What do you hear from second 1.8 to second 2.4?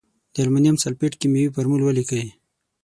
ولیکئ.